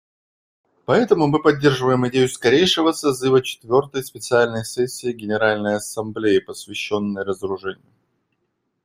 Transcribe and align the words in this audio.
Поэтому 0.85 1.27
мы 1.27 1.39
поддерживаем 1.39 2.07
идею 2.07 2.27
скорейшего 2.27 2.91
созыва 2.91 3.43
четвертой 3.43 4.03
специальной 4.03 4.65
сессии 4.65 5.11
Генеральной 5.13 5.75
Ассамблеи, 5.75 6.39
посвященной 6.39 7.21
разоружению. 7.23 7.85